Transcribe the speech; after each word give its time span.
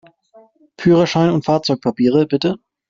Führerschein 0.79 1.29
und 1.29 1.45
Fahrzeugpapiere, 1.45 2.25
bitte! 2.25 2.55